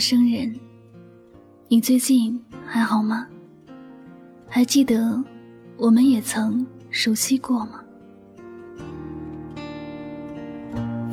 [0.00, 0.58] 生人，
[1.68, 3.26] 你最近还好吗？
[4.48, 5.22] 还记得
[5.76, 7.82] 我们也曾熟悉过吗？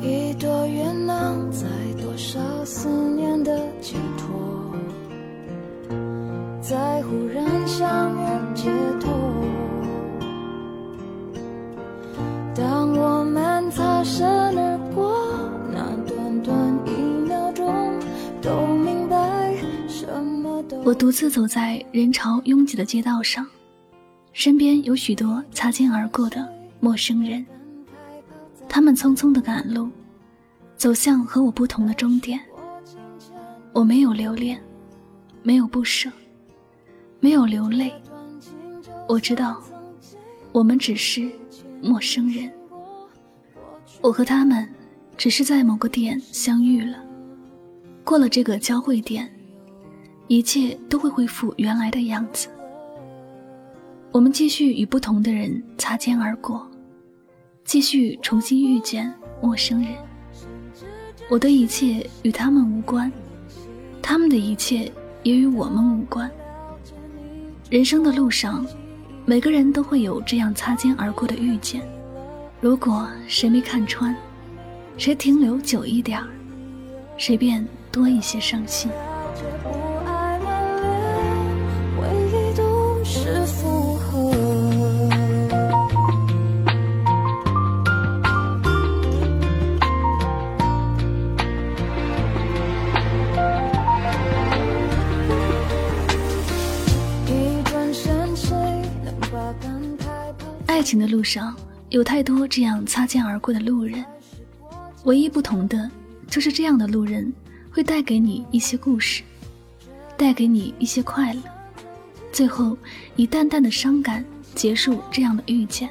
[0.00, 1.66] 一朵云能载
[2.00, 4.74] 多少思念的寄托，
[6.62, 8.10] 在忽然相
[8.54, 8.97] 遇
[20.88, 23.46] 我独自走在人潮拥挤的街道上，
[24.32, 27.44] 身边有许多擦肩而过的陌生人，
[28.70, 29.90] 他们匆匆的赶路，
[30.78, 32.40] 走向和我不同的终点。
[33.74, 34.58] 我没有留恋，
[35.42, 36.10] 没有不舍，
[37.20, 37.92] 没有流泪。
[39.06, 39.62] 我知道，
[40.52, 41.30] 我们只是
[41.82, 42.50] 陌生人。
[44.00, 44.66] 我和他们
[45.18, 46.96] 只是在某个点相遇了，
[48.04, 49.30] 过了这个交汇点，
[50.28, 52.48] 一切都会恢复原来的样子。
[54.12, 56.66] 我们继续与不同的人擦肩而过，
[57.64, 59.92] 继续重新遇见陌生人。
[61.30, 63.10] 我的一切与他们无关，
[64.02, 64.92] 他们的一切
[65.22, 66.30] 也与我们无关。
[67.70, 68.66] 人生的路上，
[69.24, 71.82] 每个人都会有这样擦肩而过的遇见。
[72.60, 74.14] 如果谁没看穿，
[74.98, 76.28] 谁停留久一点儿，
[77.16, 78.90] 谁便多一些伤心。
[100.78, 101.56] 爱情的路上
[101.88, 104.04] 有太多这样擦肩而过的路人，
[105.02, 105.90] 唯一不同的
[106.28, 107.32] 就是这样的路人
[107.68, 109.24] 会带给你一些故事，
[110.16, 111.42] 带给你一些快乐，
[112.30, 112.78] 最后
[113.16, 114.24] 以淡淡的伤感
[114.54, 115.90] 结束这样的遇见。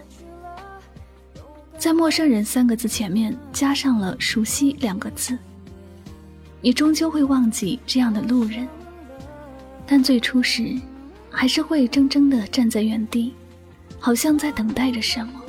[1.77, 5.37] 在“陌生人”三个字前面加上了“熟悉”两个字，
[6.61, 8.65] 你终究会忘记这样的路人，
[9.85, 10.79] 但最初时
[11.29, 13.33] 还是会怔怔地站在原地，
[14.00, 15.41] 好像在等待着什么。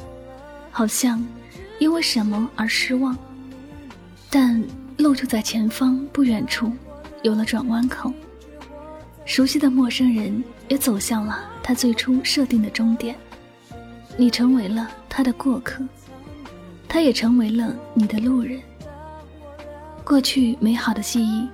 [0.70, 1.24] 好像
[1.78, 3.16] 因为什么而失望，
[4.30, 4.62] 但
[4.96, 6.70] 路就在前方不远处，
[7.22, 8.12] 有了转弯口。
[9.24, 13.14] 熟悉的陌生人也走向了他最初设定的终点，
[14.16, 15.84] 你成为了他的过客，
[16.88, 18.60] 他也成为了你的路人。
[20.04, 21.46] 过去美好的记忆，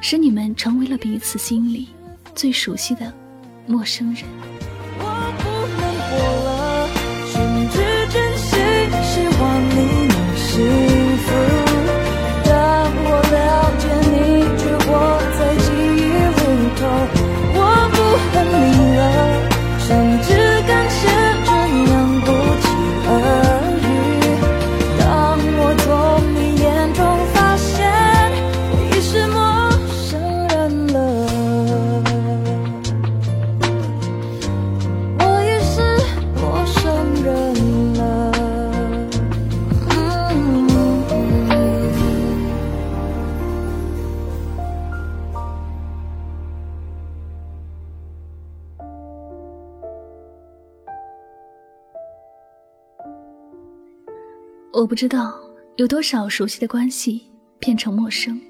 [0.00, 1.88] 使你们成为了彼此心里
[2.34, 3.12] 最熟悉的
[3.66, 4.24] 陌生人。
[54.74, 55.32] 我不知道
[55.76, 57.22] 有多少熟悉的关系
[57.60, 58.40] 变成陌生，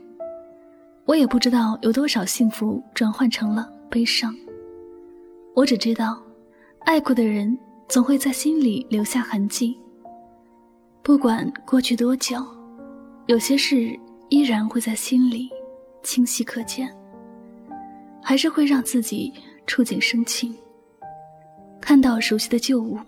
[1.04, 4.34] 我也不知道有多少幸福转换成了悲伤。
[5.54, 6.18] 我只知道，
[6.86, 7.54] 爱过的人
[7.90, 9.78] 总会在心里留下痕迹。
[11.02, 12.42] 不管过去多久，
[13.26, 13.94] 有些事
[14.30, 15.50] 依然会在心里
[16.02, 16.90] 清晰可见。
[18.22, 19.30] 还是会让自己
[19.66, 20.56] 触景生情。
[21.82, 22.98] 看到熟悉的旧物，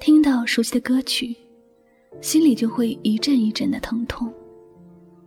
[0.00, 1.36] 听到熟悉的歌曲，
[2.20, 4.32] 心里就会一阵一阵的疼痛。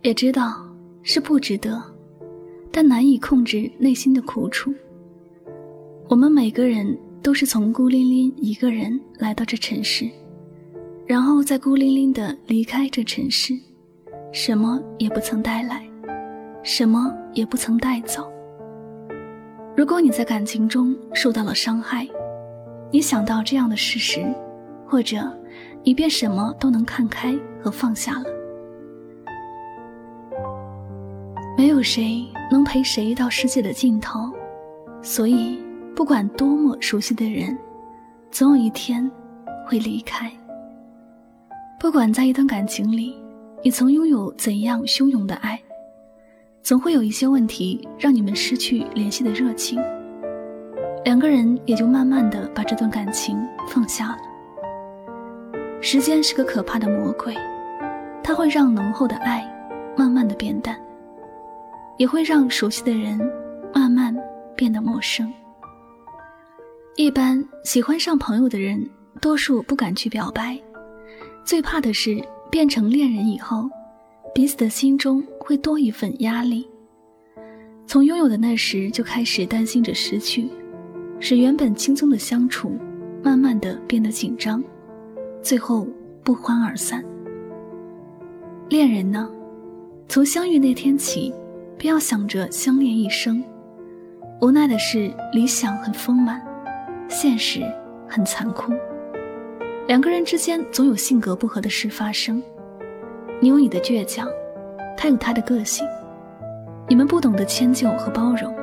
[0.02, 0.66] 也知道
[1.02, 1.80] 是不值得，
[2.70, 4.72] 但难以控制内心的苦楚。
[6.08, 10.10] 我们每个人都是从孤零零一个人来到这城市，
[11.06, 13.54] 然后再孤零零的离开这城市，
[14.32, 15.88] 什么也不曾带来，
[16.62, 18.30] 什么也不曾带走。
[19.76, 22.06] 如果你在感情中受到了伤害，
[22.90, 24.20] 你想到这样的事实，
[24.86, 25.18] 或者
[25.84, 28.24] 以便什么都能看开和放下了。
[31.56, 34.30] 没有谁能陪谁到世界的尽头，
[35.02, 35.58] 所以
[35.94, 37.56] 不管多么熟悉的人，
[38.30, 39.08] 总有一天
[39.66, 40.30] 会离开。
[41.78, 43.14] 不管在一段感情里，
[43.62, 45.60] 你曾拥有怎样汹涌的爱，
[46.62, 49.80] 总会有一些问题让你们失去联系的热情。
[51.04, 53.36] 两个人也就慢慢的把这段感情
[53.68, 54.31] 放下了。
[55.84, 57.36] 时间是个可怕的魔鬼，
[58.22, 59.44] 它会让浓厚的爱
[59.96, 60.80] 慢慢的变淡，
[61.98, 63.18] 也会让熟悉的人
[63.74, 64.16] 慢慢
[64.54, 65.30] 变得陌生。
[66.94, 68.88] 一般喜欢上朋友的人，
[69.20, 70.56] 多数不敢去表白，
[71.44, 73.68] 最怕的是变成恋人以后，
[74.32, 76.64] 彼此的心中会多一份压力。
[77.88, 80.48] 从拥有的那时就开始担心着失去。
[81.18, 82.78] 使原本轻松的相处，
[83.20, 84.62] 慢慢的变得紧张，
[85.42, 85.86] 最后
[86.22, 87.04] 不欢而散。
[88.68, 89.28] 恋人呢，
[90.08, 91.34] 从相遇那天起，
[91.76, 93.42] 便要想着相恋一生。
[94.40, 96.40] 无奈的是，理想很丰满，
[97.08, 97.60] 现实
[98.08, 98.72] 很残酷。
[99.88, 102.42] 两个人之间总有性格不合的事发生。
[103.40, 104.28] 你有你的倔强，
[104.96, 105.86] 他有他的个性，
[106.88, 108.54] 你们不懂得迁就和包容，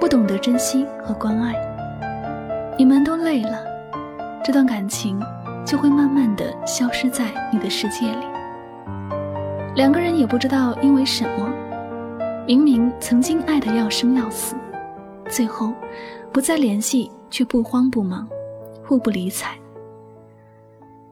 [0.00, 1.54] 不懂得珍惜和关爱。
[2.78, 3.64] 你们都累了，
[4.44, 5.20] 这段感情
[5.64, 8.26] 就会慢慢的消失在你的世界里。
[9.74, 11.52] 两个人也不知道因为什么，
[12.46, 14.54] 明明曾经爱得要生要死，
[15.28, 15.72] 最后
[16.32, 18.28] 不再联系却不慌不忙，
[18.84, 19.56] 互不理睬。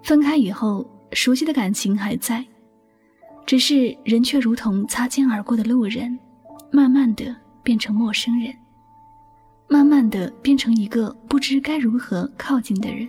[0.03, 2.45] 分开以后，熟悉的感情还在，
[3.47, 6.19] 只是人却如同擦肩而过的路人，
[6.71, 8.55] 慢慢的变成陌生人。
[9.69, 13.09] 慢慢的变成一个不知该如何靠近的人。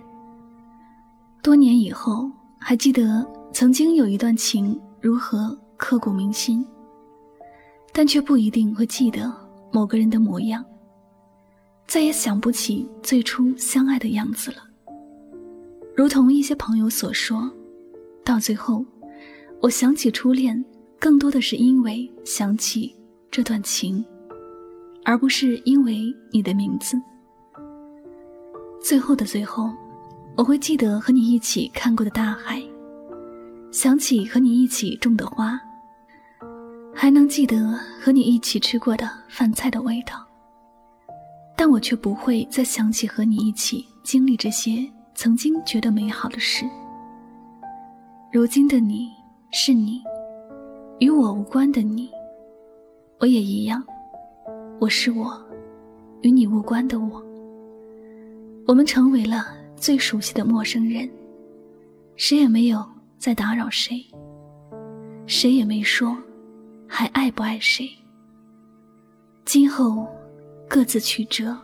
[1.44, 6.66] 多年以后，还记得曾经有一段情如何刻骨铭心，
[7.92, 9.30] 但却不一定会记得
[9.70, 10.64] 某个人的模样，
[11.86, 14.56] 再也想不起最初相爱的样子了。
[15.94, 17.52] 如同一些朋友所说，
[18.24, 18.82] 到最后，
[19.60, 20.64] 我想起初恋，
[20.98, 22.96] 更多的是因为想起
[23.30, 24.02] 这段情。
[25.04, 26.02] 而不是因为
[26.32, 26.98] 你的名字。
[28.80, 29.70] 最后的最后，
[30.36, 32.60] 我会记得和你一起看过的大海，
[33.70, 35.60] 想起和你一起种的花，
[36.92, 40.26] 还能记得和你一起吃过的饭菜的味道。
[41.56, 44.84] 但我却不会再想起和你一起经历这些
[45.14, 46.64] 曾经觉得美好的事。
[48.32, 49.12] 如今的你
[49.52, 50.02] 是你，
[50.98, 52.10] 与我无关的你，
[53.20, 53.80] 我也一样。
[54.80, 55.40] 我是我，
[56.22, 57.24] 与你无关的我。
[58.66, 59.46] 我们成为了
[59.84, 61.06] 最熟悉的陌生人，
[62.16, 62.82] 谁也没有
[63.18, 64.02] 再打扰谁，
[65.26, 66.16] 谁也没说
[66.88, 67.86] 还爱不爱谁。
[69.44, 70.08] 今后
[70.66, 71.54] 各自曲折，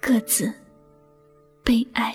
[0.00, 0.50] 各自
[1.62, 2.14] 悲哀。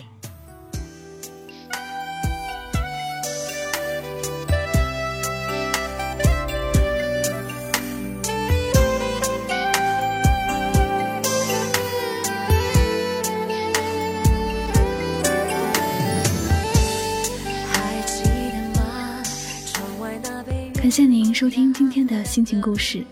[20.86, 23.04] 感谢您收听今天的心情故事。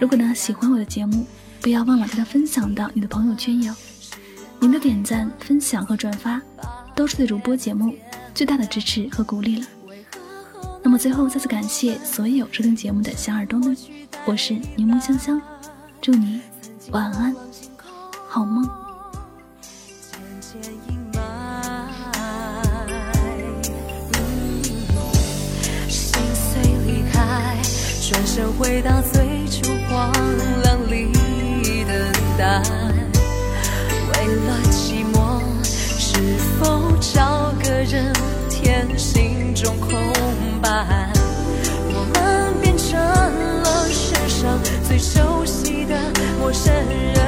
[0.00, 1.24] 如果呢喜欢我的节目，
[1.60, 3.72] 不要忘了将它分享到你的朋友圈哟。
[4.58, 6.42] 您的点赞、分享和转发，
[6.96, 7.94] 都是对主播节目
[8.34, 9.66] 最大的支持和鼓励了。
[10.82, 13.76] 那么最后再次感谢所有收听节目的小耳朵们，
[14.24, 15.40] 我是柠檬香香，
[16.00, 16.40] 祝你
[16.90, 17.32] 晚安，
[18.26, 18.81] 好梦。
[28.12, 30.12] 转身回到最初荒
[30.62, 31.10] 凉里
[31.84, 32.62] 等待
[34.08, 38.12] 为了寂寞是否找个人
[38.50, 39.90] 填心中空
[40.60, 41.10] 白
[41.94, 45.96] 我们变成了世上最熟悉的
[46.38, 47.21] 陌生人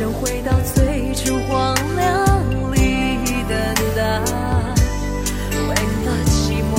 [0.00, 3.52] 想回到最初荒凉里等
[3.94, 4.00] 待，
[5.68, 6.74] 为了寂寞，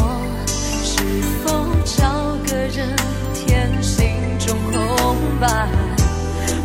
[0.82, 0.98] 是
[1.46, 1.46] 否
[1.86, 2.02] 找
[2.50, 2.90] 个人
[3.36, 4.10] 填心
[4.40, 5.70] 中空白？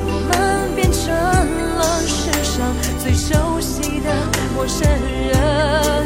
[0.07, 1.15] 我们变成
[1.77, 2.73] 了世上
[3.05, 4.11] 最熟悉的
[4.55, 4.89] 陌生
[5.29, 6.06] 人。